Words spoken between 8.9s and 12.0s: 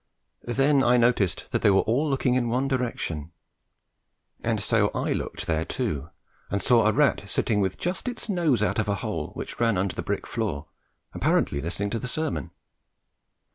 hole which ran under the brick floor, apparently listening to